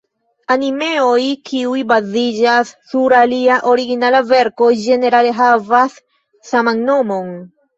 Animeoj 0.53 1.25
kiuj 1.49 1.83
baziĝas 1.91 2.71
sur 2.93 3.15
alia 3.19 3.59
originala 3.75 4.23
verko, 4.33 4.71
ĝenerale 4.87 5.37
havas 5.43 6.01
saman 6.55 6.83
nomon. 6.91 7.33